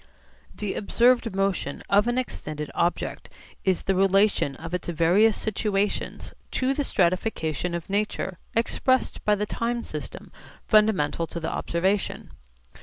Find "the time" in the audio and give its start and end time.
9.35-9.83